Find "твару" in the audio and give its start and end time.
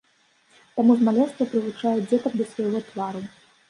2.93-3.29